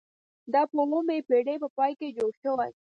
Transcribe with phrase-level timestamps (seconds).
[0.53, 2.67] دا په اوومې پیړۍ په پای کې جوړ شوي.